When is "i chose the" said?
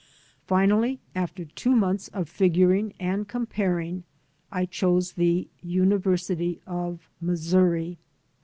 4.51-5.47